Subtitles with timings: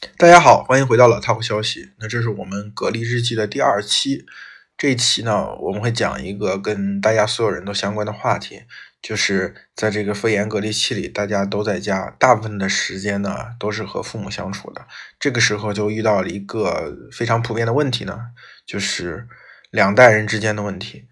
[0.00, 1.90] 大家好，欢迎回到老套消息。
[1.98, 4.24] 那这是我们隔离日记的第二期。
[4.78, 8.62] 这一期呢，我们会讲一个跟大家所有人都相关的话题，
[9.02, 14.86] 就是在这个肺炎隔离期里，大家都在家，大部分的时间呢都是和父母相处的。
[15.18, 18.18] 这个时候就遇到了一个非常普遍的问题呢，
[18.66, 19.28] 就是
[19.70, 21.08] 两代人之间的问题。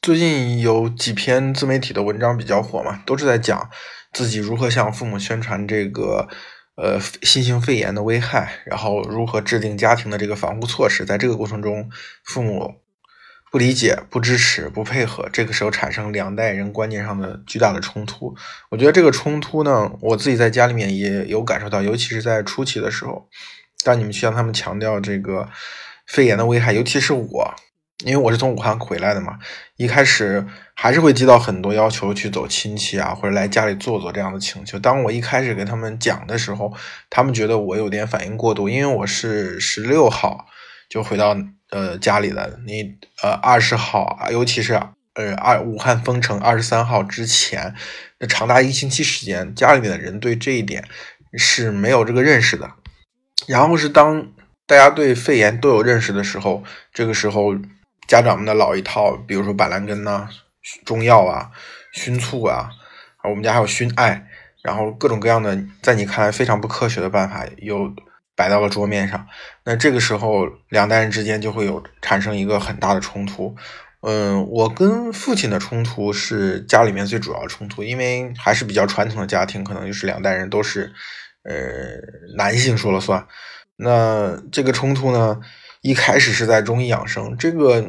[0.00, 3.68] 最近有几篇自媒体的文章比较火嘛，都是在讲
[4.10, 6.30] 自己如何向父母宣传这个。
[6.76, 11.04] 呃，新型肺炎的危害，然后如何制定家庭的这个防护措施？
[11.04, 11.88] 在这个过程中，
[12.24, 12.74] 父母
[13.52, 18.34] 不理解、不支持、不配合，这个时候产生两代人观念上的巨大的冲突。
[18.70, 23.28] 我觉得这个冲突呢，我自己在家里面也有感受到，尤其是在初期的时候，
[23.84, 25.48] 当你们去向他们强调这个
[26.06, 27.54] 肺炎的危害，尤其是我。
[28.04, 29.38] 因为我是从武汉回来的嘛，
[29.76, 34.78] 一开始还是会接到很多要求去走亲戚啊，或者来家里坐坐这样的请求。
[34.78, 36.70] 当我一开始给他们讲的时候，
[37.08, 40.46] 他们觉得我有点反应过度，因为我是十六号
[40.90, 41.34] 就回到
[41.70, 44.74] 呃家里的，你呃二十号，尤其是
[45.14, 47.74] 呃二武汉封城二十三号之前，
[48.18, 50.84] 那长达一星期时间，家里面的人对这一点
[51.38, 52.70] 是没有这个认识的。
[53.46, 54.28] 然后是当
[54.66, 57.54] 大家对肺炎都有认识的时候，这个时候。
[58.06, 60.28] 家长们的老一套，比如说板蓝根呐、
[60.84, 61.50] 中药啊、
[61.92, 62.70] 熏醋啊，
[63.22, 64.26] 我们家还有熏艾，
[64.62, 67.94] 然后各种各样的在你看来非常不科学的办法又
[68.36, 69.26] 摆到了桌面上。
[69.64, 73.54] 那这个时候，两代人之间就会有产生一个很大的冲突。
[74.02, 80.92] 嗯，我跟父亲的冲突是家里面最主要的冲突，因为还是比较传统的家庭，可能就是两代人都是
[81.44, 81.54] 呃
[82.36, 83.26] 男性说了算。
[83.76, 85.40] 那这个冲突呢？
[85.84, 87.84] 一开始是在中医养生，这个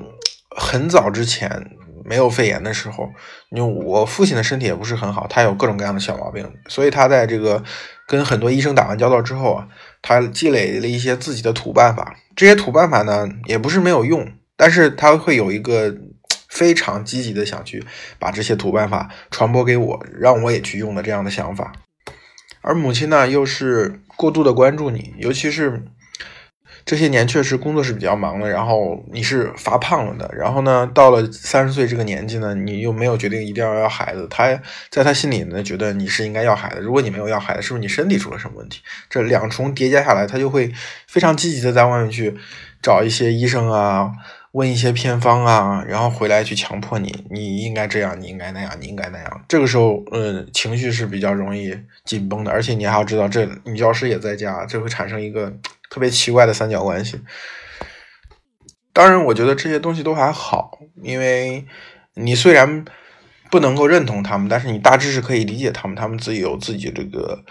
[0.50, 1.72] 很早之前
[2.04, 3.10] 没有肺炎的时候，
[3.52, 7.64] 因为我父亲的身体也不是很好，他有各种各样的小毛病，所以他在这个
[8.06, 9.70] 跟很多医生打完交道之后啊，
[10.02, 12.18] 他积累了一些自己的土办法。
[12.36, 15.96] 这些土办法呢，也不是没有用，但是他会有一个
[16.50, 17.82] 非常积极的想去
[18.20, 21.72] 把这些土办法传播给我，让我也去用的这样的想法。
[22.60, 25.86] 而母亲呢，又是过度的关注你，尤其是。
[26.86, 34.48] 这些年确实工作是比较忙的，然后你是发胖了的，然后呢，到了三十岁这个年纪呢，你又没有决定一定要要孩子，他
[34.92, 36.82] 在他心里呢，觉得你是应该要孩子。
[36.82, 38.82] 如果你没有要孩子，是不是你身体出了什么问题？
[39.10, 40.72] 这两重叠加下来，他就会
[41.08, 42.36] 非常积极的在外面去
[42.84, 44.12] 找一些医生啊，
[44.52, 49.46] 问一些偏方啊，然后回来去强迫你，你应该这样，你应该那样，你应该那样。
[49.48, 55.52] 这个时候，嗯，情绪是比较容易紧绷的，而且你还要知道，这女教师也在家，这会产生一个。
[55.96, 57.22] 特别奇怪的三角关系。
[58.92, 61.66] 当然，我觉得这些东西都还好，因为
[62.16, 62.84] 你虽然
[63.50, 65.96] 不能够认同他们，但是你大致是可以理解他们。
[65.96, 67.46] 他们自己有自己这个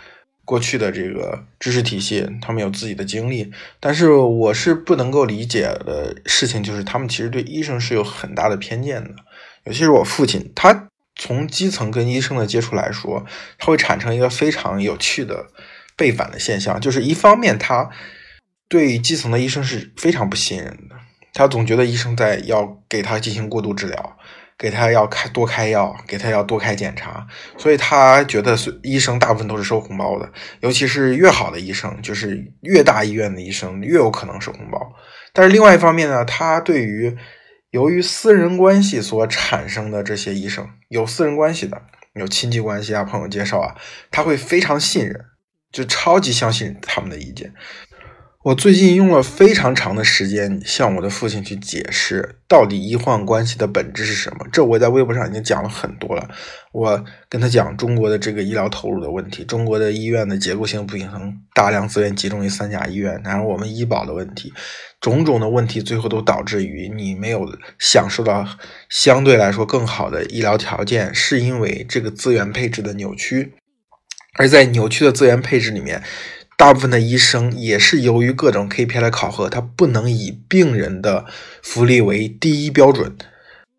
[0.44, 3.50] 过去的这个知识体系，他们有自己的经历。
[3.80, 9.10] 但是我是不能够理解的事情，就是他们其实对医生是有很大的偏见的。
[9.64, 13.24] 尤其是我父亲，他从基层跟医生的接触来说，
[13.58, 15.46] 他会产生一个非常有趣的
[15.96, 17.88] 背反的现象，就是一方面他。
[18.68, 20.96] 对基层的医生是非常不信任的，
[21.32, 24.16] 他总觉得医生在要给他进行过度治疗，
[24.58, 27.26] 给他要开多开药，给他要多开检查，
[27.58, 34.80] 所以他觉得医生大部分都是收红包的，尤其是越好的医生，就是越大医院的医生越有可能收红包。
[35.32, 37.16] 但是另外一方面呢，他对于
[37.70, 41.82] 由于私人关系所产生的这些医生，有私人关系的，
[42.14, 43.74] 有亲戚关系啊，朋友介绍啊，
[44.10, 45.20] 他会非常信任，
[45.72, 47.52] 就超级相信他们的意见。
[48.44, 54.46] 我最近用了非常长的时间向我的父亲去解释，到底医患关系的本质是什么。
[54.52, 56.28] 这我在微博上已经讲了很多了。
[56.70, 64.52] 我跟他讲中国的这个医疗投入的问题，中国的医院的结构性不平衡，大量资源集中于三甲医院，然后我们医保的问题，
[65.00, 68.46] 种种的问题，最后都导致于你没有享受到
[68.90, 73.54] 相对来说更好的医疗条件，是因为这个资源配置的扭曲。
[74.36, 76.02] 而在扭曲的资源配置里面。
[76.56, 81.26] 大部分的医生也是由于各种 KPI 的考核，他不能以病人的
[81.62, 83.16] 福利为第一标准。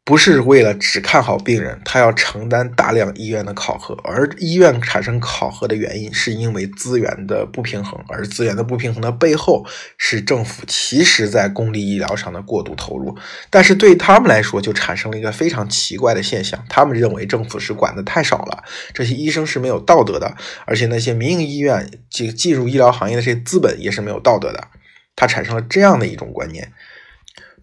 [0.06, 9.66] 不是为了只看好病人，他要承担大量医院的考核，而医院产生考核的原因是因为资源的不平衡，而资源的不平衡的背后
[9.98, 13.18] 是政府其实在公立医疗上的过度投入，
[13.50, 18.64] 但是对他们来说就产生了一个非常奇怪的现象，他们认为政府是管的太少了，
[18.94, 20.36] 这些医生是没有道德的，
[20.68, 24.68] 而且那些民营医院进进入医疗行业的这些资本也是没有道德的，
[25.16, 26.72] 他产生了这样的一种观念，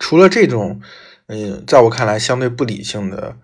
[0.00, 0.81] 除了这种。
[1.34, 3.34] 嗯，在我看来，相对不理性的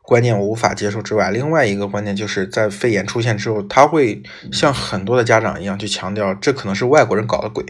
[0.00, 7.62] 观念我无法接受之外，另外一个观念就是在肺炎出现之后，他会像很多的家长一样去强调，这可能是外国人搞的鬼。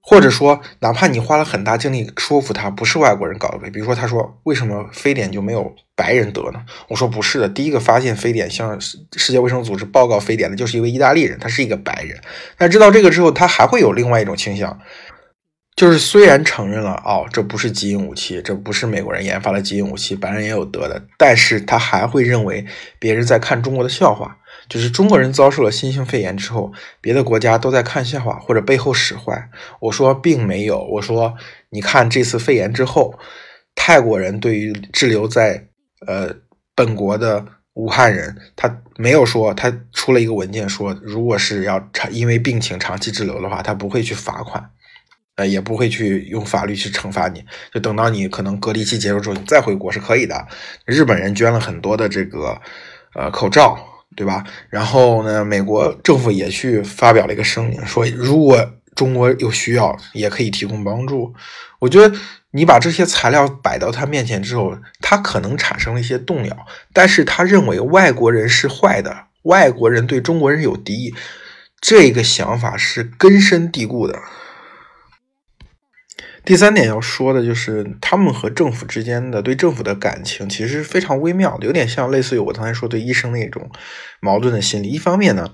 [0.00, 6.64] 或者说，哪怕你花了很大精力说服他不是外国人搞的鬼，比如说他说为什么非典就没有白人得呢？
[6.88, 12.18] 我说不是的，第一个发现非典向世界卫生组织报告非典的就是一位意大利人，他是一个白人。
[12.56, 14.80] 但知道这个之后，他还会有另外一种倾向，
[15.78, 22.66] 就是虽然承认了哦，这不是基因武器，这不是美国人研发的基因武器，白人也有得的，但是他还会认为
[22.98, 24.36] 别人在看中国的笑话。
[24.68, 29.48] 就是中国人遭受了新型肺炎之后，别的国家都在看笑话或者背后使坏。
[29.78, 31.36] 我说并没有，我说
[31.70, 33.16] 你看这次肺炎之后，
[33.76, 35.68] 泰国人对于滞留在
[36.08, 36.34] 呃
[36.74, 44.70] 本国的武汉人，他没有说他出了一个文件说，如果是要长因为病情长期滞留的话，他不会去罚款，
[45.38, 47.42] 呃也不会去用法律去惩罚你，
[47.72, 50.46] 就等到你可能隔离期结束之后你再回国是可以的。
[50.84, 52.60] 日本人捐了很多的这个
[53.14, 53.78] 呃口罩。
[54.16, 54.42] 对吧？
[54.68, 61.32] 然后呢，美国政府也去发表了一个声明，说如果中国有需要，也可以提供帮助。
[61.78, 62.12] 我觉得
[62.50, 71.14] 你把这些材料摆到他面前之后，他可能产生了一些动摇，但是他认为外国人是坏的，外国人对中国人有敌意，
[71.80, 74.18] 这个想法是根深蒂固的。
[76.48, 83.70] 第三点要说的就是，他们和政府之间的对政府的感情其实是非常微妙的，有点像类似于我刚才说对医生那种
[84.20, 84.88] 矛盾的心理。
[84.88, 85.52] 一方面呢，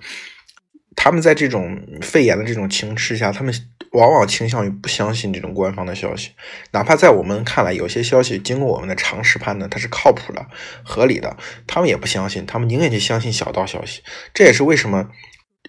[0.94, 3.52] 他们在这种肺炎的这种情势下，他们
[3.90, 6.30] 往往倾向于不相信这种官方的消息，
[6.70, 10.46] 哪怕在我们看来，有些消息经过我们的常识判断它是靠谱的、
[10.84, 11.36] 合理的，
[11.66, 14.00] 他们也不相信，他们宁愿去相信小道消息。
[14.32, 15.08] 这也是为什么。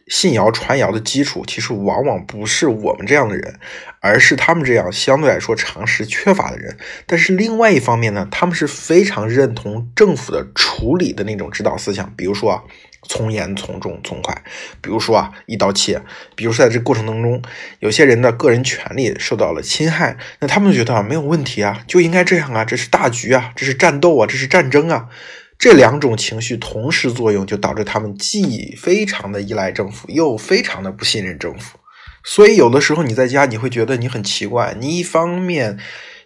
[0.08, 3.60] 信谣传谣的基础，其实往往不是我们这样的人，
[4.02, 6.78] 而是他们这样相对来说常识缺乏的人。
[7.08, 12.62] 但是另外一方面呢，他们是非常认同政府的处理的那种指导思想，比如说啊，
[13.08, 14.44] 从严从重从快，
[14.80, 16.00] 比如说啊，一刀切，
[16.36, 17.42] 比如说在这过程当中，
[17.80, 25.10] 有些人的个人权利受到了侵害，那他们觉得啊，没有问题啊，就应该这样啊，这是大局啊，这是战斗啊，这是战争啊。
[25.58, 31.80] 这两种情绪同时作用，就导致他们既非常的依赖政府，又非常的不信任政府。
[32.24, 34.76] 所以有的时候你在家，你会觉得你很奇怪。
[34.80, 35.80] 你一方面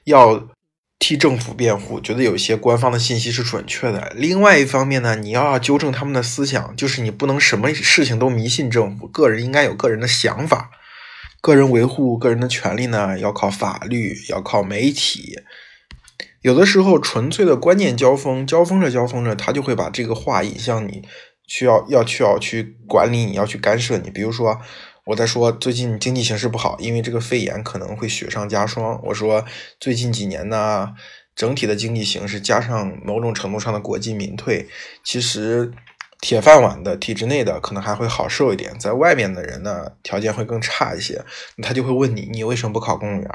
[0.06, 0.50] 要
[0.98, 10.72] 替政府辩护，觉得有些官方的信息是准确的；另外一方面呢，你要纠正他们的思想，就是你不能什么事情都迷信政府，个人应该有个人的想法，
[11.42, 15.38] 个人维护个人的权利呢，要靠法律，要靠媒体。
[16.42, 21.04] 有的时候，纯粹的观念交锋，交锋着交锋着，他就会把这个话引向你，
[21.46, 24.10] 需要要去要去管理你，要去干涉你。
[24.10, 24.60] 比如说，
[25.06, 29.02] 我在说最近经济形势不好，因为这个肺炎可能会雪上加霜。
[29.06, 29.44] 我说
[29.80, 30.94] 最近几年呢，
[31.36, 34.70] 整体的经济形势加上某种程度上的国进民退，
[35.04, 35.72] 其实
[36.22, 41.24] 铁饭碗的体制内的可能还会好受一点，在外面的人呢条件会更差一些。
[41.62, 43.30] 他就会问你，你为什么不考公务员？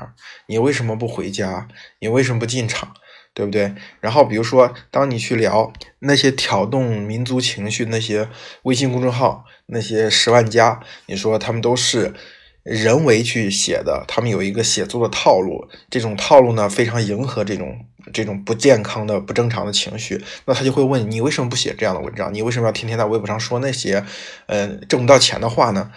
[0.46, 1.66] 你为什么不回家？
[2.00, 2.94] 你为什么不进厂？
[3.32, 3.74] 对不对？
[4.00, 8.28] 然后比如说，当你去聊那些挑动民族情绪那些
[8.62, 12.14] 微信公众号，那些十万加，你说他们都是
[12.64, 17.78] 人为去写的，他们有一个写作的套路，这种套路呢非常迎合这种
[18.12, 22.32] 这种不健康的、不正常的情绪，那他就会问你为什么不写这样的文章？
[22.32, 24.02] 你为什么要天天在微博上说那些
[24.46, 25.92] 嗯挣不到钱的话呢？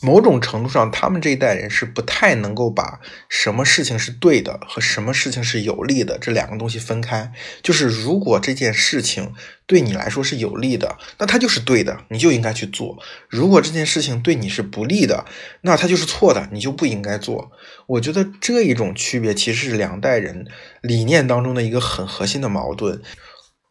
[0.00, 7.32] 某种程度上，他们这一代人是不太能够把什么事情是对的和什么事情是有利的这两个东西分开。
[7.62, 9.32] 就是如果这件事情
[9.66, 12.96] 对你来说是有利的，那它就是对的，你就应该去做；
[13.28, 15.24] 如果这件事情对你是不利的，
[15.62, 17.50] 那它就是错的，你就不应该做。
[17.86, 20.46] 我觉得这一种区别其实是两代人
[20.80, 23.02] 理念当中的一个很核心的矛盾。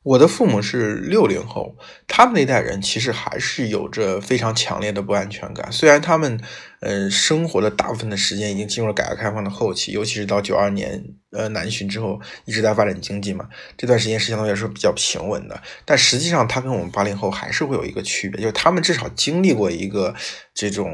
[0.08, 1.76] 我的父母是六零后，
[2.08, 5.70] 他们那代人其实还是有着非常强烈的不安全感。
[5.70, 6.40] 虽然他们，
[6.80, 11.04] 呃，生活的大部分的时间已经进入了改革开放的后期，尤其是到九二年。
[11.32, 15.62] 呃，南巡之后一直在发展经济嘛，这段时间是相对来说比较平稳的。
[15.84, 20.16] 但实际上，他跟我们八零后还是会有一个区别，就是他们至少经历过一个
[20.54, 20.90] 这种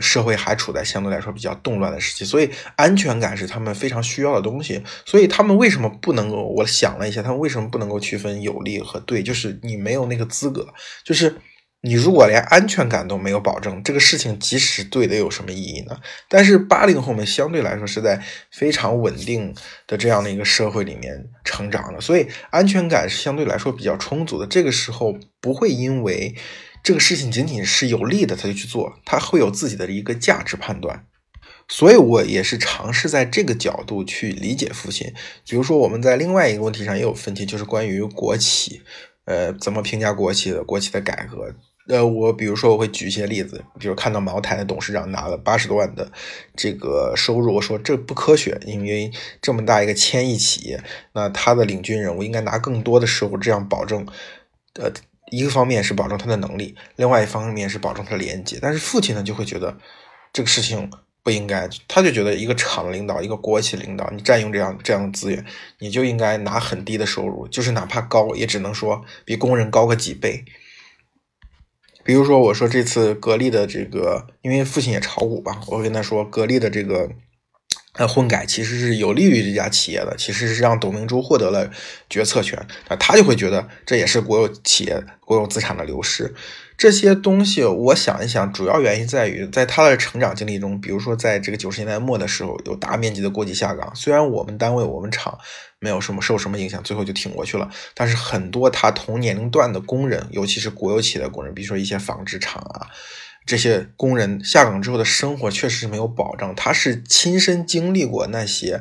[0.00, 4.82] 社会还处在相对来说比较动乱的时期，所以安全感是他们非常需要的东西。
[5.04, 6.42] 所以他们为什么不能够？
[6.56, 9.22] 我想了一下，他们为什么不能够区分有利和对？
[9.22, 10.66] 就是你没有那个资格，
[11.04, 11.36] 就是。
[11.84, 16.00] 你如果连安全感都没有保证，这个事情即使对的有什么意义呢？
[16.30, 19.54] 但是八零后们相对来说是在非常稳定
[19.86, 24.46] 的这样的一个社会里面成长的，所以安全感是相对来说比较充足的。
[24.46, 26.34] 这个时候不会因为
[26.82, 31.04] 这个事情仅仅是有利的他就去做，他会有自己的一个价值判断。
[31.68, 35.12] 所以我也是尝试在这个角度去理解父亲。
[35.46, 38.82] 比如说，我们在另外一个问题上也有分歧，就是关于国企，
[39.26, 40.64] 呃，怎么评价国企的？
[40.64, 41.54] 国企的改革。
[41.86, 46.10] 呃，我比如说我会举一些例子，比如看到茅台的董事长拿了八十多万的
[46.56, 49.12] 这个收入，我说这不科学，因为
[49.42, 54.06] 这么大一个千亿企业，那他的领军人物应该拿更多的收入，这样保证，
[54.80, 54.90] 呃，
[55.30, 58.58] 一个方面是保证他的能力，另外一方面是保证他廉洁。
[58.62, 59.76] 但是父亲呢就会觉得
[60.32, 60.90] 这个事情
[61.22, 65.44] 不应该，他就觉得一个厂领导，一个国企领导，你占用这样这样的资源，
[65.80, 70.46] 你就应该拿很低的收入，就是哪怕高，也只能说比工人高个几倍。
[72.04, 77.08] 比如说，我说这次格力的这个，因为父亲也炒股吧，我跟他说，格力的这个
[77.96, 81.70] 那混改其实是有利于这家企业的，其实是让董明珠获得了
[82.10, 86.34] 决策权，那，他就会觉得这也是国有企业国有资产的流失。
[86.76, 93.94] 这些东西，我想一想，主要原因在于，在他的成长经历中，比如说，在这个九十年代末的时候，有大面积的国企下岗。
[93.94, 95.38] 虽然我们单位、我们厂
[95.78, 102.90] 没有什么受什么影响，最后就挺过去了，但是很多他同年龄段的工人，尤其是国有企业的工人，比如说一些纺织厂啊，
[103.46, 106.54] 这些工人下岗之后的生活确实是没有保障。
[106.54, 108.80] 他是亲身经历过那些。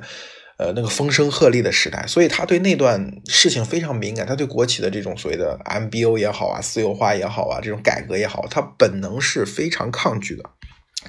[0.56, 4.26] 呃，那个风声鹤唳的时代，所以他对那段事情非常敏感。
[4.26, 10.44] 他对国企的这种所谓的 MBO 也好啊，私有化也好啊，这种改革也好，他本能是非常抗拒的。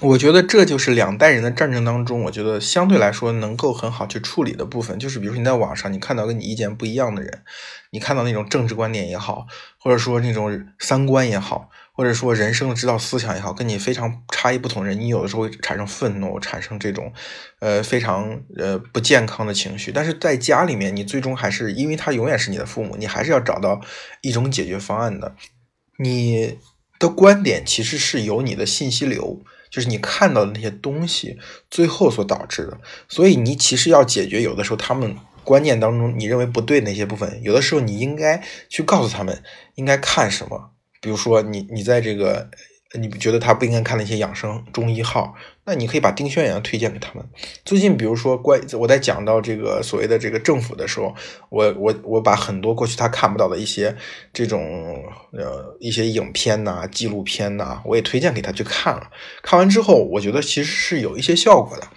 [0.00, 7.42] 我觉得这就是两代人的战争当中，我觉得相对来说能够很好去处理的部分，就是比如说你在网上你看到跟你意见不一样的人，
[7.90, 9.46] 你看到那种政治观点也好，
[9.78, 11.70] 或者说那种三观也好。
[11.96, 17.12] 或者说人生的指导思想也好，跟你非常差异不同人，你有的时候会产生愤怒，产生这种，
[17.60, 19.92] 呃，非常呃不健康的情绪。
[19.92, 23.80] 但是在家里面，你最终还是因为他永远是你的父母，你还是要找到
[24.22, 25.36] 一种解决方案的。
[26.00, 26.58] 你
[26.98, 31.36] 的观点其实是由你的信息流，就是你看到的那些东西，
[31.68, 32.78] 最后所导致的。
[33.08, 39.42] 所以你其实要解决有的时候他们观念当中你认为不对那些部分，有的时候你应该去告诉他们
[39.74, 40.70] 应该看什么。
[41.00, 42.48] 比如说，你你在这个，
[43.00, 45.34] 你觉得他不应该看那些养生中医号，
[45.64, 47.24] 那你可以把丁轩阳推荐给他们。
[47.64, 51.14] 最近，比如说关我在讲到这个所谓的这个政府的时候，
[51.50, 53.96] 我我我把很多过去他看不到的一些
[54.32, 59.10] 这种呃一些影片呐、纪录片呐，我也推荐给他去看了。
[59.42, 61.88] 看完之后，我觉得其实是有一些效果的。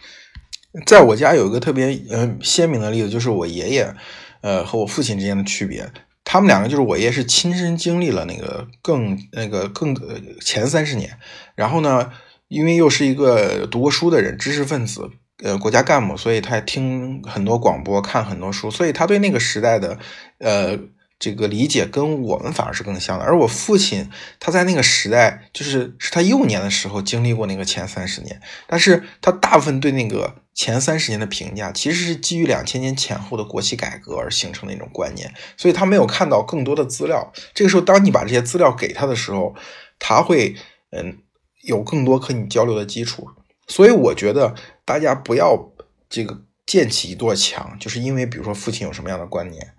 [0.86, 3.94] 在我家有一个特别呃鲜明的例子，就是我爷爷
[4.42, 5.90] 呃和我父亲之间的区别。
[6.30, 9.96] 他们两个就是我爷是亲身经历了那个更那个更
[10.42, 11.18] 前三十年，
[11.56, 12.12] 然后呢，
[12.50, 15.10] 因为又是一个读过书的人，知识分子，
[15.42, 19.98] 呃，国家干部，所以他听很多广播，看很多书，所以他对那个时代的，
[20.40, 20.78] 呃。
[21.20, 24.08] 这个理解跟我们反而是更像的，而我父亲
[24.40, 37.32] 他在那个时代，就是是他幼年的时候经历过那个前三十年，但是他大部分对那个前三十年的评价，其实是基于两千年前后的国企改革而形成的一种观念，所以他没有看到更多的资料。
[37.54, 39.56] 这个时候，当你把这些资料给他的时候，
[40.00, 40.56] 他会
[40.90, 41.20] 嗯
[41.62, 43.30] 有更多和你交流的基础。
[43.68, 45.72] 所以我觉得大家不要
[46.10, 49.76] 这个建起一座墙，就是因为比如说父亲有什么样的观念。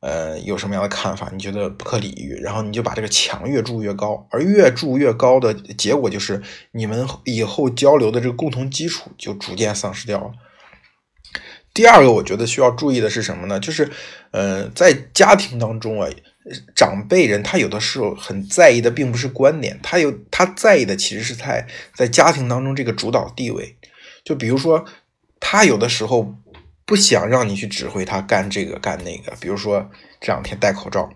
[0.00, 1.28] 呃，有什么样的看法？
[1.30, 6.40] 你觉得不可理喻，然后你就把这个墙越筑越高，而越筑越高的结果就是
[6.72, 10.32] 你们以后交流的这个共同基础就逐渐丧失掉了。
[11.74, 13.60] 第二个，我觉得需要注意的是什么呢？
[13.60, 13.90] 就是，
[14.30, 16.08] 呃，在家庭当中啊，
[16.74, 23.76] 长辈人他有的时候很在意的并不是观点，他有他在意的其实是在在家庭当中这个主导地位。
[24.24, 24.86] 就比如说，
[25.38, 26.34] 他有的时候。
[26.90, 29.88] 不想让你去指挥他干这个干那个，比如说
[30.20, 31.08] 这两天戴口罩，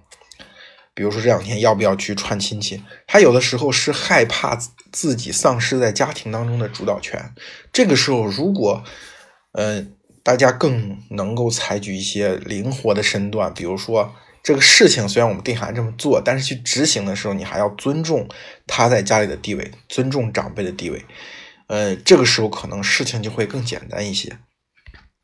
[0.95, 4.57] 比如说这两天要不要去串亲戚，他有的时候是害怕
[4.93, 7.35] 自己丧失在家庭当中的主导权。
[7.73, 8.85] 这个时候，如果
[9.51, 14.15] 嗯大家更能够采取一些灵活的身段，比如说
[14.45, 18.29] 这个事情虽然我们定下来这么做，但是去执行的时候，你还要尊重
[18.69, 21.05] 他在家里的地位，尊重长辈的地位，
[21.67, 24.39] 呃，这个时候可能事情就会更简单一些。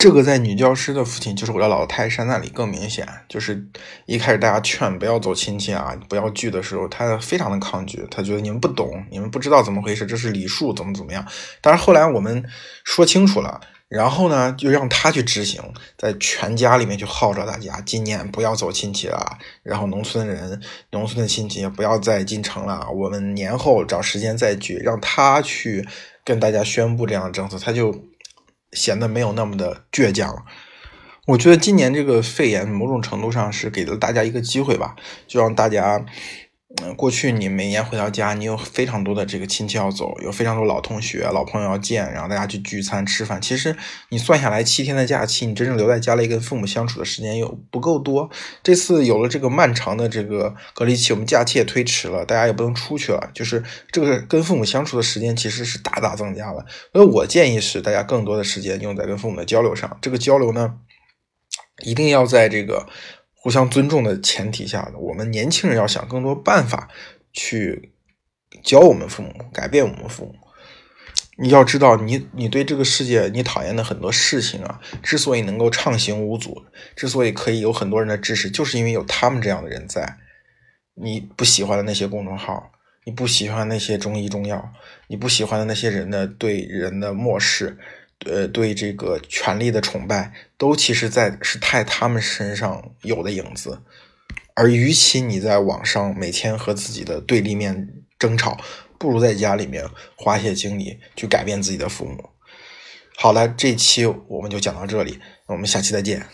[0.01, 3.07] 这个在女教师的父亲，就是我的老泰山那里更明显。
[3.29, 3.63] 就是
[4.07, 11.23] 一开始大家劝不要走亲戚啊，不要聚的时候，他非常的抗拒，他觉得你们不懂，你们不知道怎么回事，这是礼数，怎么怎么样。
[11.61, 12.43] 但是后来我们
[12.83, 15.63] 说清楚了，然后呢，就让他去执行，
[15.99, 20.59] 在全家里面去号召大家，今年不要走亲戚了，然后农村人、
[20.93, 25.87] 农村的亲戚也不要再进城了，我们年后找时间再聚，让他去
[26.25, 27.95] 跟大家宣布这样的政策，他就。
[28.73, 30.45] 显得没有那么的倔强。
[31.27, 34.97] 我觉得今年这个肺炎某种程度上是给了大家一个机会吧，
[35.27, 36.05] 就让大家
[36.77, 43.43] 嗯，过去你每年回到家，你有非常多的这个亲戚要走，有非常多老同学、老朋友要见，然后大家去聚餐吃饭。
[43.43, 43.77] 其实
[44.11, 48.31] 你算下来，七天的假期，你真正留在家里跟父母相处的时间又不够多。
[48.63, 56.65] 这次有了这个漫长的这个隔离期，我们假期也推迟了，大家也不能出去了，就是这个跟父母相处的时间其实是大大增加了。
[56.93, 59.99] 所以我建议是，大家更多的时间用在跟父母的交流上。
[60.01, 60.75] 这个交流呢，
[61.83, 62.87] 一定要在这个。
[63.43, 66.89] 互相尊重的前提下，我们年轻人要想更多办法
[67.33, 67.93] 去
[68.63, 70.35] 教我们父母，改变我们父母。
[71.39, 76.63] 你要知道，你你对这个世界你讨厌的很多事情啊，之所以能够畅行无阻，
[76.95, 80.19] 之所以可以有很多人的支持，就是因为有他们这样的人在。
[80.95, 82.73] 你不喜欢的那些公众号，
[83.07, 84.71] 你不喜欢那些中医中药，
[85.09, 87.79] 你不喜欢的那些人的对人的漠视。
[88.27, 93.83] 呃，对这个权力的崇拜，都其实在是太他们身上有的影子。
[94.55, 98.59] 而与其你在网上每天和自己的对立面争吵，
[98.99, 102.29] 不如在家里面花些精力去改变自己的父母。
[103.17, 106.27] 好了，这期我们就讲到这里，我们下期再见。